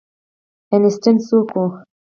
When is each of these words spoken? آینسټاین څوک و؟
آینسټاین 0.73 1.15
څوک 1.27 1.47
و؟ 1.55 1.63